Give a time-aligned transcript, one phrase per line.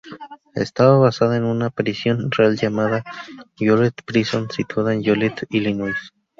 [0.55, 3.03] Está basada en una prisión real llamada
[3.59, 6.11] Joliet Prison, situada en Joliet Illinois.